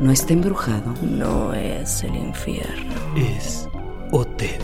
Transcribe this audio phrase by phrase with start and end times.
[0.00, 0.94] No está embrujado.
[1.02, 2.94] No es el infierno.
[3.16, 3.68] Es
[4.12, 4.60] Hotel.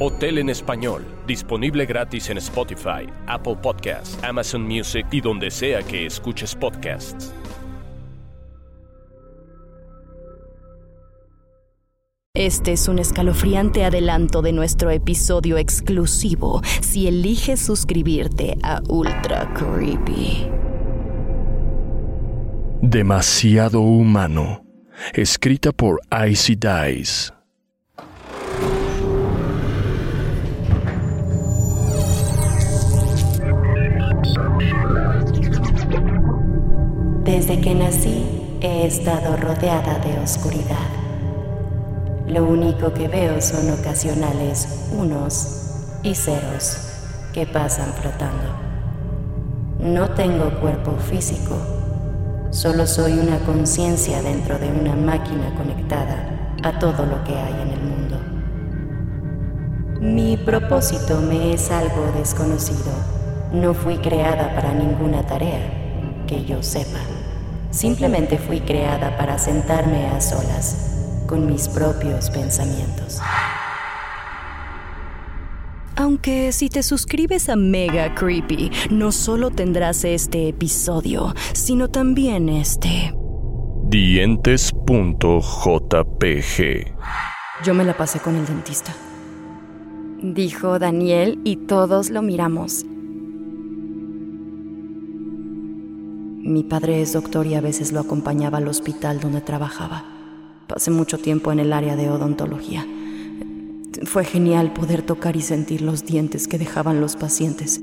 [0.00, 6.06] Hotel en español, disponible gratis en Spotify, Apple Podcasts, Amazon Music y donde sea que
[6.06, 7.34] escuches podcasts.
[12.36, 20.46] Este es un escalofriante adelanto de nuestro episodio exclusivo si eliges suscribirte a Ultra Creepy.
[22.80, 24.67] Demasiado humano.
[25.14, 27.32] Escrita por Icy Dice.
[37.24, 38.24] Desde que nací
[38.60, 40.88] he estado rodeada de oscuridad.
[42.26, 46.78] Lo único que veo son ocasionales unos y ceros
[47.32, 48.54] que pasan flotando.
[49.78, 51.77] No tengo cuerpo físico,
[52.58, 57.68] solo soy una conciencia dentro de una máquina conectada a todo lo que hay en
[57.68, 58.20] el mundo.
[60.00, 62.90] Mi propósito me es algo desconocido.
[63.52, 66.98] No fui creada para ninguna tarea que yo sepa.
[67.70, 73.20] Simplemente fui creada para sentarme a solas con mis propios pensamientos.
[75.98, 83.12] Aunque si te suscribes a Mega Creepy, no solo tendrás este episodio, sino también este.
[83.82, 84.76] Dientes.jpg.
[87.64, 88.94] Yo me la pasé con el dentista.
[90.22, 92.84] Dijo Daniel y todos lo miramos.
[96.44, 100.04] Mi padre es doctor y a veces lo acompañaba al hospital donde trabajaba.
[100.68, 102.86] Pasé mucho tiempo en el área de odontología.
[104.04, 107.80] Fue genial poder tocar y sentir los dientes que dejaban los pacientes.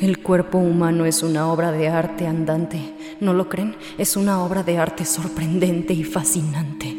[0.00, 2.94] El cuerpo humano es una obra de arte andante.
[3.20, 3.76] ¿No lo creen?
[3.98, 6.96] Es una obra de arte sorprendente y fascinante.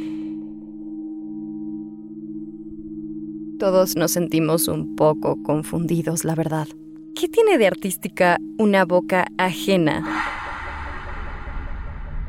[3.57, 6.67] Todos nos sentimos un poco confundidos, la verdad.
[7.15, 10.03] ¿Qué tiene de artística una boca ajena?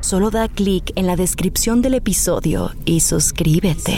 [0.00, 3.96] Solo da clic en la descripción del episodio y suscríbete.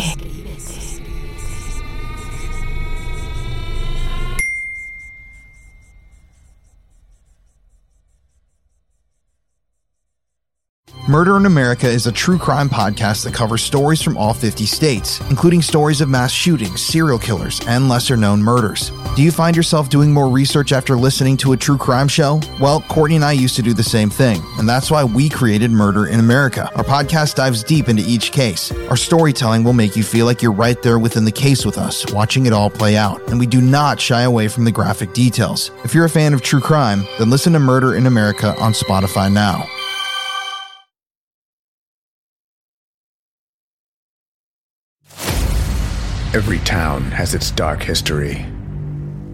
[11.09, 15.21] Murder in America is a true crime podcast that covers stories from all 50 states,
[15.31, 18.93] including stories of mass shootings, serial killers, and lesser known murders.
[19.17, 22.41] Do you find yourself doing more research after listening to a true crime show?
[22.61, 25.73] Well, Courtney and I used to do the same thing, and that's why we created
[25.73, 26.71] Murder in America.
[26.77, 28.71] Our podcast dives deep into each case.
[28.89, 32.07] Our storytelling will make you feel like you're right there within the case with us,
[32.13, 35.73] watching it all play out, and we do not shy away from the graphic details.
[35.83, 39.33] If you're a fan of true crime, then listen to Murder in America on Spotify
[39.33, 39.67] now.
[46.35, 48.47] Every town has its dark history.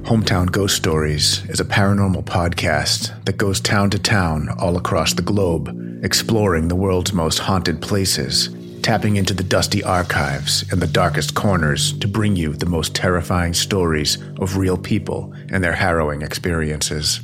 [0.03, 5.23] Hometown Ghost Stories is a paranormal podcast that goes town to town all across the
[5.23, 5.71] globe,
[6.03, 8.49] exploring the world's most haunted places,
[8.83, 13.55] tapping into the dusty archives and the darkest corners to bring you the most terrifying
[13.55, 17.21] stories of real people and their harrowing experiences.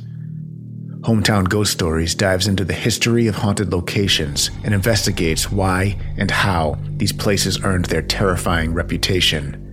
[1.01, 6.77] Hometown Ghost Stories dives into the history of haunted locations and investigates why and how
[6.91, 9.63] these places earned their terrifying reputation.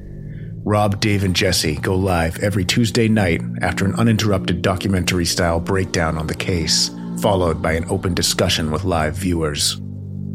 [0.65, 6.17] Rob, Dave, and Jesse go live every Tuesday night after an uninterrupted documentary style breakdown
[6.17, 6.91] on the case,
[7.21, 9.81] followed by an open discussion with live viewers.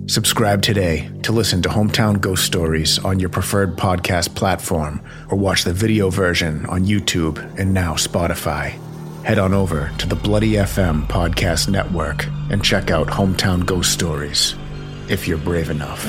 [0.07, 5.63] Subscribe today to listen to Hometown Ghost Stories on your preferred podcast platform or watch
[5.63, 8.71] the video version on YouTube and now Spotify.
[9.23, 14.55] Head on over to the Bloody FM Podcast Network and check out Hometown Ghost Stories
[15.09, 16.05] if you're brave enough.